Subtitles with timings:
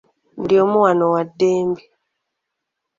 [0.39, 1.81] Buli omu wano wa ddembe.